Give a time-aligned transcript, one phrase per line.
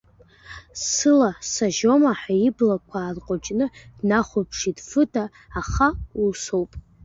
[0.91, 3.65] Сыла сажьома ҳәа, иблақәа аарҟәыҷны,
[3.97, 5.23] днахәаԥшит Фыта,
[5.59, 5.87] аха
[6.23, 6.71] усоуп…